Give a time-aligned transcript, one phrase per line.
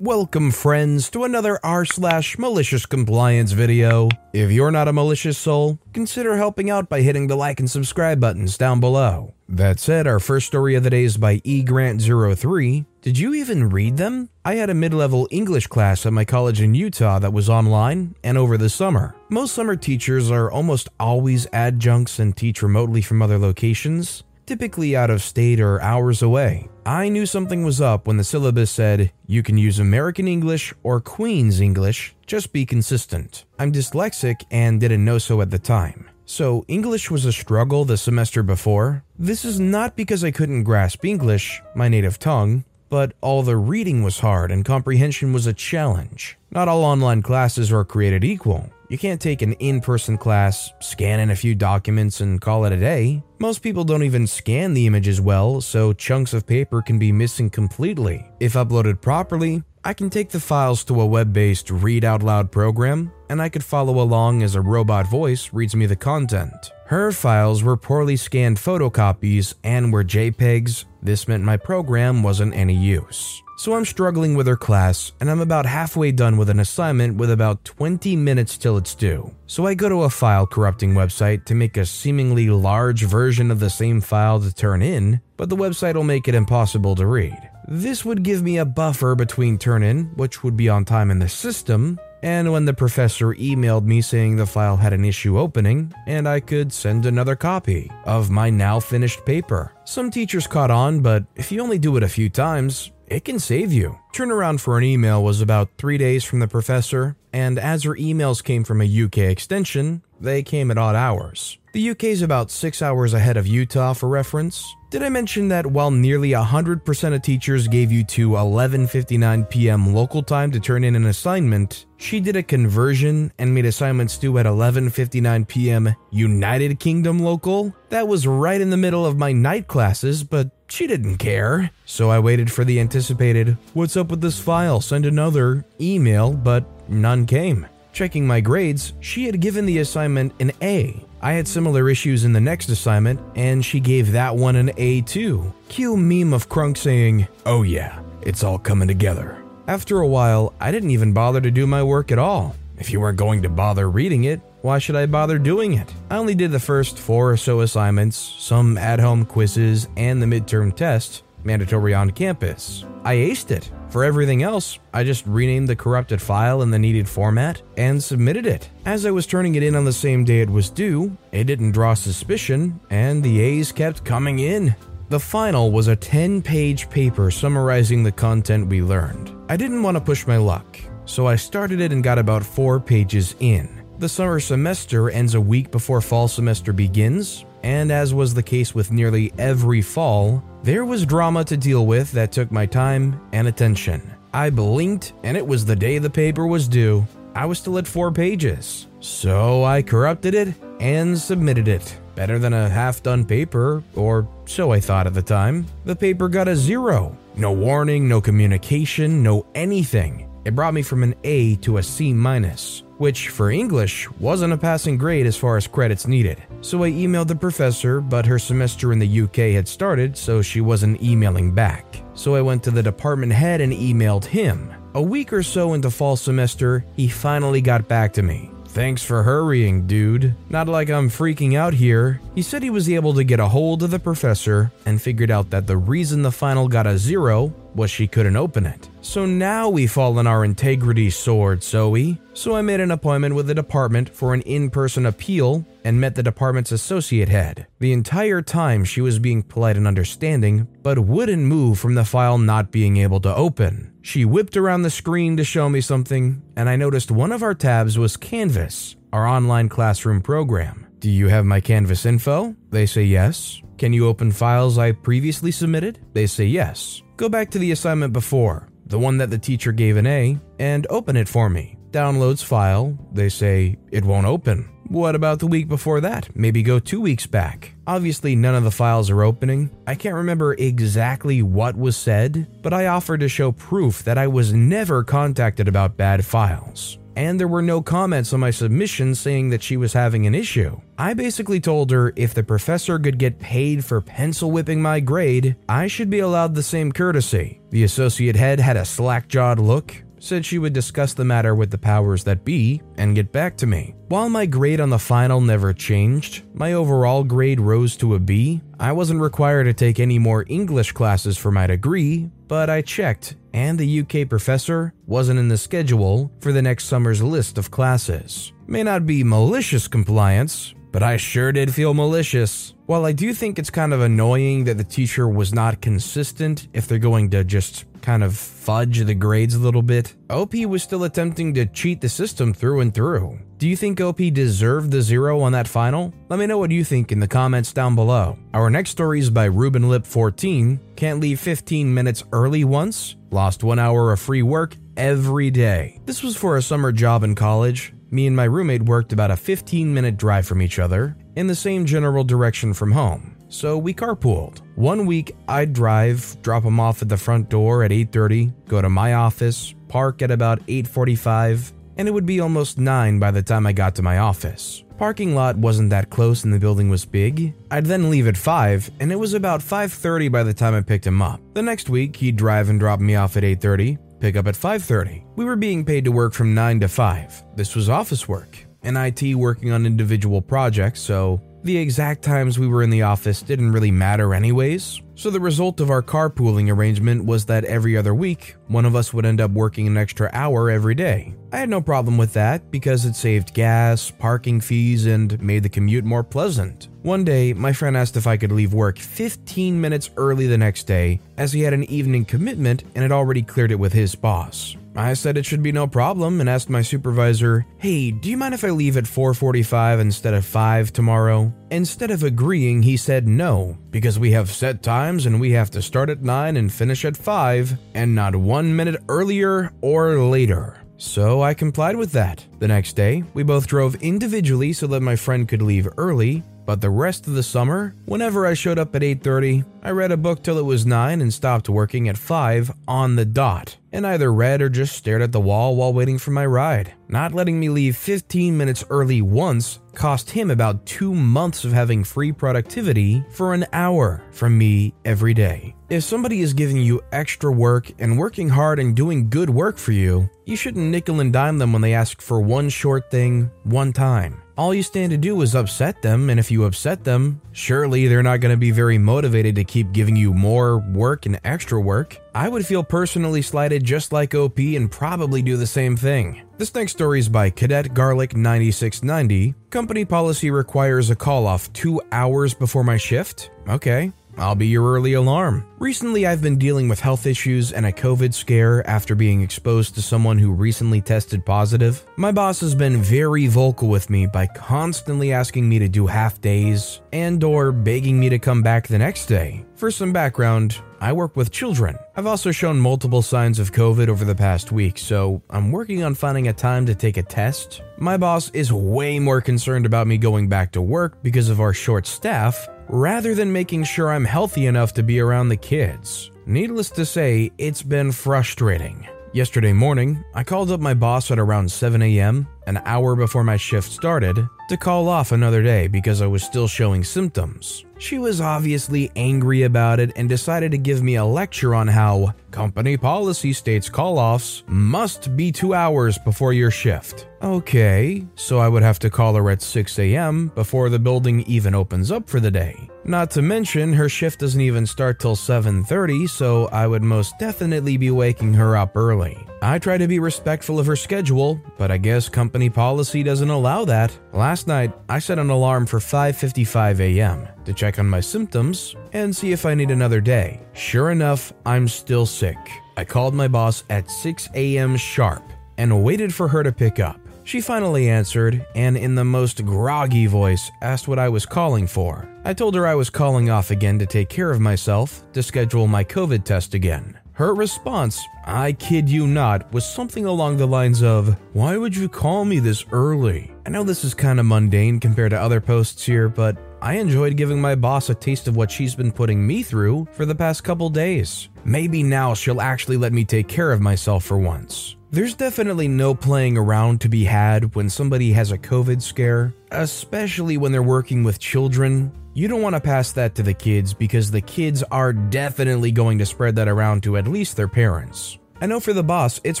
[0.00, 4.08] Welcome, friends, to another r slash malicious compliance video.
[4.32, 8.18] If you're not a malicious soul, consider helping out by hitting the like and subscribe
[8.18, 9.34] buttons down below.
[9.48, 12.86] That said, our first story of the day is by egrant03.
[13.02, 14.30] Did you even read them?
[14.44, 18.16] I had a mid level English class at my college in Utah that was online
[18.24, 19.14] and over the summer.
[19.28, 25.10] Most summer teachers are almost always adjuncts and teach remotely from other locations typically out
[25.10, 26.68] of state or hours away.
[26.86, 31.00] I knew something was up when the syllabus said you can use American English or
[31.00, 33.44] Queen's English, just be consistent.
[33.58, 36.10] I'm dyslexic and didn't know so at the time.
[36.26, 39.04] So, English was a struggle the semester before.
[39.18, 44.02] This is not because I couldn't grasp English, my native tongue, but all the reading
[44.02, 46.38] was hard and comprehension was a challenge.
[46.50, 48.70] Not all online classes are created equal.
[48.88, 52.72] You can't take an in person class, scan in a few documents, and call it
[52.72, 53.22] a day.
[53.38, 57.48] Most people don't even scan the images well, so chunks of paper can be missing
[57.48, 58.28] completely.
[58.40, 62.50] If uploaded properly, I can take the files to a web based read out loud
[62.50, 66.72] program, and I could follow along as a robot voice reads me the content.
[66.86, 70.84] Her files were poorly scanned photocopies and were JPEGs.
[71.02, 73.42] This meant my program wasn't any use.
[73.56, 77.30] So I'm struggling with her class, and I'm about halfway done with an assignment with
[77.30, 79.32] about 20 minutes till it's due.
[79.46, 83.60] So I go to a file corrupting website to make a seemingly large version of
[83.60, 87.38] the same file to turn in, but the website will make it impossible to read.
[87.68, 91.20] This would give me a buffer between turn in, which would be on time in
[91.20, 95.92] the system, and when the professor emailed me saying the file had an issue opening,
[96.06, 99.72] and I could send another copy of my now finished paper.
[99.84, 103.38] Some teachers caught on, but if you only do it a few times, it can
[103.38, 103.98] save you.
[104.14, 108.42] Turnaround for an email was about three days from the professor, and as her emails
[108.42, 111.58] came from a UK extension, they came at odd hours.
[111.74, 114.64] The UK is about six hours ahead of Utah for reference.
[114.90, 119.92] Did I mention that while nearly 100% of teachers gave you to 11:59 p.m.
[119.92, 124.38] local time to turn in an assignment, she did a conversion and made assignments due
[124.38, 125.92] at 11:59 p.m.
[126.12, 127.74] United Kingdom local?
[127.88, 131.70] That was right in the middle of my night classes, but she didn't care.
[131.86, 134.80] So I waited for the anticipated, what's up with this file?
[134.80, 137.66] Send another email, but none came.
[137.92, 141.04] Checking my grades, she had given the assignment an A.
[141.22, 145.02] I had similar issues in the next assignment, and she gave that one an A
[145.02, 145.54] too.
[145.68, 149.40] Cue meme of Kronk saying, Oh yeah, it's all coming together.
[149.68, 152.56] After a while, I didn't even bother to do my work at all.
[152.78, 155.92] If you weren't going to bother reading it, why should I bother doing it?
[156.10, 160.26] I only did the first four or so assignments, some at home quizzes, and the
[160.26, 162.86] midterm test, mandatory on campus.
[163.04, 163.70] I aced it.
[163.90, 168.46] For everything else, I just renamed the corrupted file in the needed format and submitted
[168.46, 168.70] it.
[168.86, 171.72] As I was turning it in on the same day it was due, it didn't
[171.72, 174.74] draw suspicion, and the A's kept coming in.
[175.10, 179.30] The final was a 10 page paper summarizing the content we learned.
[179.50, 182.80] I didn't want to push my luck, so I started it and got about four
[182.80, 183.83] pages in.
[183.96, 188.74] The summer semester ends a week before fall semester begins, and as was the case
[188.74, 193.46] with nearly every fall, there was drama to deal with that took my time and
[193.46, 194.02] attention.
[194.32, 197.06] I blinked, and it was the day the paper was due.
[197.36, 198.88] I was still at four pages.
[198.98, 201.96] So I corrupted it and submitted it.
[202.16, 205.66] Better than a half done paper, or so I thought at the time.
[205.84, 207.16] The paper got a zero.
[207.36, 210.28] No warning, no communication, no anything.
[210.44, 214.58] It brought me from an A to a C minus which for English wasn't a
[214.58, 216.42] passing grade as far as credits needed.
[216.60, 220.60] So I emailed the professor, but her semester in the UK had started, so she
[220.60, 222.02] wasn't emailing back.
[222.14, 224.72] So I went to the department head and emailed him.
[224.94, 228.50] A week or so into fall semester, he finally got back to me.
[228.74, 230.34] Thanks for hurrying, dude.
[230.50, 232.20] Not like I'm freaking out here.
[232.34, 235.50] He said he was able to get a hold of the professor and figured out
[235.50, 238.88] that the reason the final got a zero was she couldn't open it.
[239.00, 242.18] So now we fall on our integrity sword, Zoe.
[242.32, 246.14] So I made an appointment with the department for an in person appeal and met
[246.14, 247.66] the department's associate head.
[247.78, 252.38] The entire time she was being polite and understanding, but wouldn't move from the file
[252.38, 253.92] not being able to open.
[254.02, 257.54] She whipped around the screen to show me something, and I noticed one of our
[257.54, 260.86] tabs was Canvas, our online classroom program.
[260.98, 262.56] Do you have my Canvas info?
[262.70, 263.60] They say yes.
[263.76, 266.00] Can you open files I previously submitted?
[266.14, 267.02] They say yes.
[267.16, 270.84] Go back to the assignment before, the one that the teacher gave an A, and
[270.90, 271.76] open it for me.
[271.92, 274.68] Downloads file, they say it won't open.
[274.88, 276.34] What about the week before that?
[276.34, 277.74] Maybe go two weeks back.
[277.86, 279.70] Obviously, none of the files are opening.
[279.86, 284.26] I can't remember exactly what was said, but I offered to show proof that I
[284.26, 289.50] was never contacted about bad files and there were no comments on my submission saying
[289.50, 290.80] that she was having an issue.
[290.98, 295.56] I basically told her if the professor could get paid for pencil whipping my grade,
[295.68, 297.60] I should be allowed the same courtesy.
[297.70, 301.70] The associate head had a slack jawed look, said she would discuss the matter with
[301.70, 303.94] the powers that be and get back to me.
[304.08, 308.62] While my grade on the final never changed, my overall grade rose to a B.
[308.80, 313.34] I wasn't required to take any more English classes for my degree, but I checked,
[313.52, 318.52] and the UK professor wasn't in the schedule for the next summer's list of classes.
[318.68, 322.72] May not be malicious compliance, but I sure did feel malicious.
[322.86, 326.86] While I do think it's kind of annoying that the teacher was not consistent if
[326.86, 331.02] they're going to just kind of fudge the grades a little bit, OP was still
[331.02, 333.40] attempting to cheat the system through and through.
[333.56, 336.12] Do you think OP deserved the zero on that final?
[336.28, 338.36] Let me know what you think in the comments down below.
[338.52, 340.80] Our next story is by Ruben Lip 14.
[340.96, 343.16] Can't leave 15 minutes early once.
[343.30, 346.00] Lost one hour of free work every day.
[346.04, 347.94] This was for a summer job in college.
[348.10, 351.54] Me and my roommate worked about a 15 minute drive from each other in the
[351.54, 354.60] same general direction from home so we carpooled.
[354.74, 358.88] One week I'd drive, drop him off at the front door at 8:30, go to
[358.88, 363.66] my office, park at about 8:45, and it would be almost 9 by the time
[363.66, 364.84] I got to my office.
[364.98, 367.52] Parking lot wasn't that close and the building was big.
[367.70, 371.06] I'd then leave at 5 and it was about 5:30 by the time I picked
[371.06, 371.40] him up.
[371.54, 375.24] The next week he'd drive and drop me off at 8:30, pick up at 5:30.
[375.36, 377.44] We were being paid to work from 9 to 5.
[377.56, 378.66] This was office work.
[378.82, 383.40] In IT working on individual projects, so the exact times we were in the office
[383.40, 388.14] didn't really matter, anyways, so the result of our carpooling arrangement was that every other
[388.14, 391.34] week, one of us would end up working an extra hour every day.
[391.52, 395.70] I had no problem with that because it saved gas, parking fees, and made the
[395.70, 396.88] commute more pleasant.
[397.02, 400.84] One day, my friend asked if I could leave work 15 minutes early the next
[400.84, 404.76] day, as he had an evening commitment and had already cleared it with his boss.
[404.96, 408.54] I said it should be no problem and asked my supervisor, "Hey, do you mind
[408.54, 413.76] if I leave at 4:45 instead of 5 tomorrow?" Instead of agreeing, he said no,
[413.90, 417.16] because we have set times and we have to start at 9 and finish at
[417.16, 420.76] 5 and not 1 minute earlier or later.
[420.96, 422.46] So I complied with that.
[422.60, 426.80] The next day, we both drove individually so that my friend could leave early, but
[426.80, 430.42] the rest of the summer, whenever I showed up at 8:30, I read a book
[430.42, 434.62] till it was 9 and stopped working at 5 on the dot, and either read
[434.62, 436.92] or just stared at the wall while waiting for my ride.
[437.08, 442.02] Not letting me leave 15 minutes early once cost him about 2 months of having
[442.02, 445.74] free productivity for an hour from me every day.
[445.90, 449.92] If somebody is giving you extra work and working hard and doing good work for
[449.92, 453.92] you, you shouldn't nickel and dime them when they ask for one short thing one
[453.92, 454.38] time.
[454.56, 458.22] All you stand to do is upset them, and if you upset them, surely they're
[458.22, 462.16] not going to be very motivated to keep giving you more work and extra work.
[462.36, 466.42] I would feel personally slighted just like OP and probably do the same thing.
[466.56, 469.56] This next story is by Cadet Garlic 9690.
[469.70, 473.50] Company policy requires a call off two hours before my shift?
[473.68, 474.12] Okay.
[474.36, 475.66] I'll be your early alarm.
[475.78, 480.02] Recently, I've been dealing with health issues and a COVID scare after being exposed to
[480.02, 482.04] someone who recently tested positive.
[482.16, 486.40] My boss has been very vocal with me by constantly asking me to do half
[486.40, 489.64] days and or begging me to come back the next day.
[489.74, 491.98] For some background, I work with children.
[492.16, 496.14] I've also shown multiple signs of COVID over the past week, so I'm working on
[496.14, 497.82] finding a time to take a test.
[497.98, 501.74] My boss is way more concerned about me going back to work because of our
[501.74, 506.30] short staff rather than making sure I'm healthy enough to be around the kids.
[506.46, 509.08] Needless to say, it's been frustrating.
[509.32, 513.56] Yesterday morning, I called up my boss at around 7 a.m., an hour before my
[513.56, 517.84] shift started, to call off another day because I was still showing symptoms.
[517.98, 522.34] She was obviously angry about it and decided to give me a lecture on how
[522.50, 527.28] company policy states call offs must be two hours before your shift.
[527.42, 530.48] Okay, so I would have to call her at 6 a.m.
[530.54, 532.88] before the building even opens up for the day.
[533.04, 537.98] Not to mention, her shift doesn't even start till 7:30, so I would most definitely
[537.98, 539.36] be waking her up early.
[539.66, 543.86] I try to be respectful of her schedule, but I guess company policy doesn't allow
[543.86, 544.14] that.
[544.34, 547.48] Last night, I set an alarm for 5:55 a.m.
[547.64, 550.60] to check on my symptoms and see if I need another day.
[550.74, 552.58] Sure enough, I'm still sick.
[552.98, 554.98] I called my boss at 6 a.m.
[554.98, 555.42] sharp
[555.78, 557.18] and waited for her to pick up.
[557.44, 562.28] She finally answered and, in the most groggy voice, asked what I was calling for.
[562.44, 565.86] I told her I was calling off again to take care of myself to schedule
[565.86, 567.18] my COVID test again.
[567.34, 572.08] Her response, I kid you not, was something along the lines of, Why would you
[572.08, 573.52] call me this early?
[573.66, 577.36] I know this is kind of mundane compared to other posts here, but I enjoyed
[577.36, 580.62] giving my boss a taste of what she's been putting me through for the past
[580.62, 581.48] couple days.
[581.64, 584.94] Maybe now she'll actually let me take care of myself for once.
[585.14, 590.56] There's definitely no playing around to be had when somebody has a COVID scare, especially
[590.56, 592.10] when they're working with children.
[592.32, 596.18] You don't want to pass that to the kids because the kids are definitely going
[596.18, 598.38] to spread that around to at least their parents.
[598.64, 599.60] I know for the boss, it's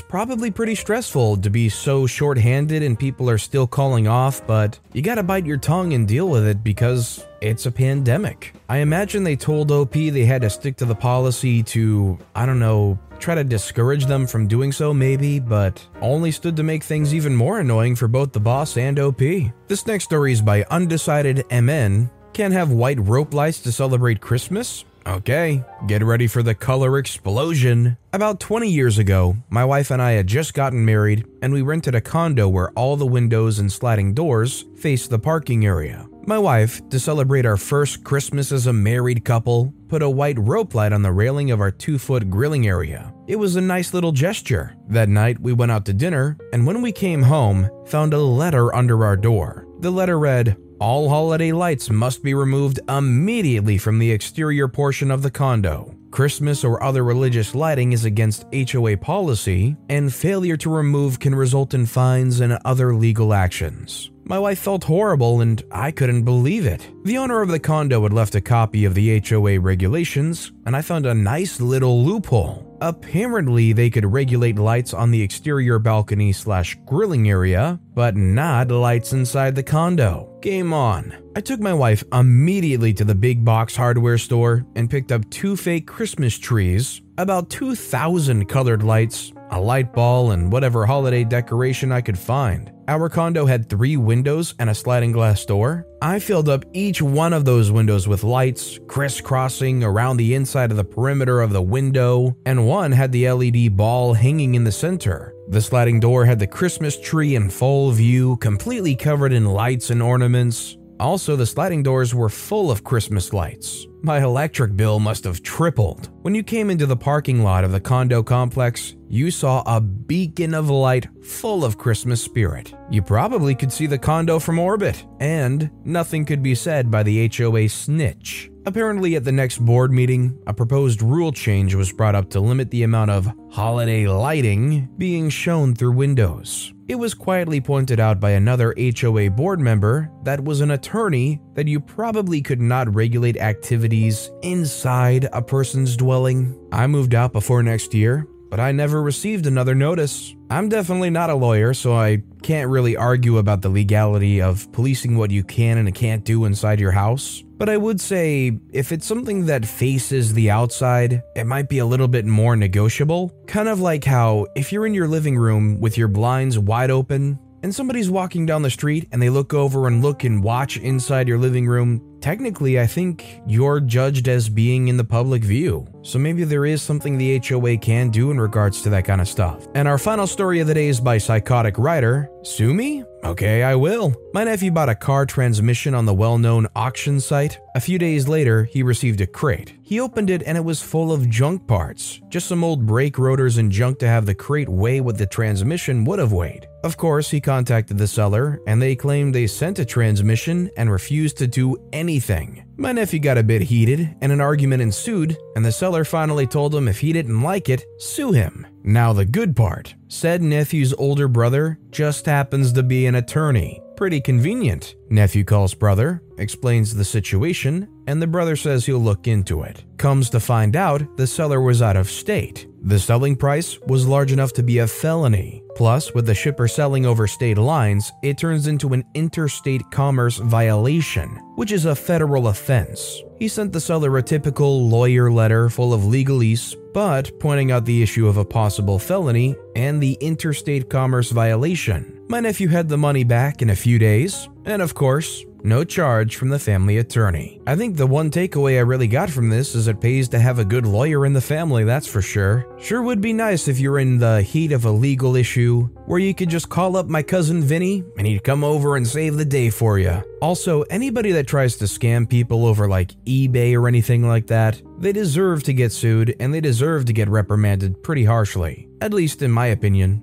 [0.00, 5.02] probably pretty stressful to be so short-handed and people are still calling off, but you
[5.02, 8.54] gotta bite your tongue and deal with it because it's a pandemic.
[8.66, 12.58] I imagine they told OP they had to stick to the policy to, I don't
[12.58, 17.12] know, try to discourage them from doing so maybe, but only stood to make things
[17.12, 19.20] even more annoying for both the boss and OP.
[19.68, 22.08] This next story is by Undecided MN.
[22.32, 24.86] Can't have white rope lights to celebrate Christmas?
[25.06, 27.98] Okay, get ready for the color explosion.
[28.14, 31.94] About 20 years ago, my wife and I had just gotten married, and we rented
[31.94, 36.06] a condo where all the windows and sliding doors faced the parking area.
[36.26, 40.74] My wife, to celebrate our first Christmas as a married couple, put a white rope
[40.74, 43.12] light on the railing of our two foot grilling area.
[43.26, 44.74] It was a nice little gesture.
[44.88, 48.74] That night, we went out to dinner, and when we came home, found a letter
[48.74, 49.66] under our door.
[49.80, 55.22] The letter read, all holiday lights must be removed immediately from the exterior portion of
[55.22, 55.94] the condo.
[56.10, 61.74] Christmas or other religious lighting is against HOA policy, and failure to remove can result
[61.74, 64.10] in fines and other legal actions.
[64.26, 66.88] My wife felt horrible and I couldn't believe it.
[67.04, 70.82] The owner of the condo had left a copy of the HOA regulations, and I
[70.82, 72.73] found a nice little loophole.
[72.86, 79.14] Apparently, they could regulate lights on the exterior balcony slash grilling area, but not lights
[79.14, 80.28] inside the condo.
[80.42, 81.16] Game on.
[81.34, 85.56] I took my wife immediately to the big box hardware store and picked up two
[85.56, 92.00] fake Christmas trees, about 2,000 colored lights, a light ball, and whatever holiday decoration I
[92.00, 92.72] could find.
[92.88, 95.86] Our condo had three windows and a sliding glass door.
[96.02, 100.76] I filled up each one of those windows with lights, crisscrossing around the inside of
[100.76, 105.34] the perimeter of the window, and one had the LED ball hanging in the center.
[105.48, 110.02] The sliding door had the Christmas tree in full view, completely covered in lights and
[110.02, 110.76] ornaments.
[111.00, 113.86] Also, the sliding doors were full of Christmas lights.
[114.02, 116.10] My electric bill must have tripled.
[116.22, 120.54] When you came into the parking lot of the condo complex, you saw a beacon
[120.54, 122.74] of light full of Christmas spirit.
[122.90, 127.30] You probably could see the condo from orbit, and nothing could be said by the
[127.32, 128.50] HOA snitch.
[128.66, 132.72] Apparently, at the next board meeting, a proposed rule change was brought up to limit
[132.72, 136.72] the amount of holiday lighting being shown through windows.
[136.88, 141.68] It was quietly pointed out by another HOA board member that was an attorney that
[141.68, 146.58] you probably could not regulate activities inside a person's dwelling.
[146.72, 150.32] I moved out before next year, but I never received another notice.
[150.48, 155.16] I'm definitely not a lawyer, so I can't really argue about the legality of policing
[155.16, 157.42] what you can and can't do inside your house.
[157.58, 161.84] But I would say if it's something that faces the outside, it might be a
[161.84, 163.32] little bit more negotiable.
[163.48, 167.40] Kind of like how if you're in your living room with your blinds wide open
[167.64, 171.26] and somebody's walking down the street and they look over and look and watch inside
[171.26, 175.86] your living room, technically, I think you're judged as being in the public view.
[176.00, 179.28] So maybe there is something the HOA can do in regards to that kind of
[179.28, 179.68] stuff.
[179.74, 182.30] And our final story of the day is by Psychotic Writer.
[182.42, 183.04] Sue me?
[183.24, 184.14] Okay, I will.
[184.34, 187.58] My nephew bought a car transmission on the well known auction site.
[187.74, 189.72] A few days later, he received a crate.
[189.82, 193.56] He opened it and it was full of junk parts, just some old brake rotors
[193.56, 196.68] and junk to have the crate weigh what the transmission would have weighed.
[196.84, 201.38] Of course, he contacted the seller and they claimed they sent a transmission and refused
[201.38, 202.63] to do anything.
[202.76, 206.74] My nephew got a bit heated and an argument ensued, and the seller finally told
[206.74, 208.66] him if he didn't like it, sue him.
[208.82, 213.80] Now, the good part said nephew's older brother just happens to be an attorney.
[213.96, 214.96] Pretty convenient.
[215.08, 219.84] Nephew calls brother, explains the situation, and the brother says he'll look into it.
[219.98, 222.66] Comes to find out, the seller was out of state.
[222.82, 225.62] The selling price was large enough to be a felony.
[225.76, 231.28] Plus, with the shipper selling over state lines, it turns into an interstate commerce violation,
[231.54, 233.22] which is a federal offense.
[233.38, 238.02] He sent the seller a typical lawyer letter full of legalese, but pointing out the
[238.02, 242.13] issue of a possible felony and the interstate commerce violation.
[242.26, 246.36] My nephew had the money back in a few days, and of course, no charge
[246.36, 247.60] from the family attorney.
[247.66, 250.58] I think the one takeaway I really got from this is it pays to have
[250.58, 252.66] a good lawyer in the family, that's for sure.
[252.78, 256.34] Sure would be nice if you're in the heat of a legal issue where you
[256.34, 259.68] could just call up my cousin Vinny and he'd come over and save the day
[259.68, 260.22] for you.
[260.40, 265.12] Also, anybody that tries to scam people over like eBay or anything like that, they
[265.12, 269.50] deserve to get sued and they deserve to get reprimanded pretty harshly, at least in
[269.50, 270.22] my opinion.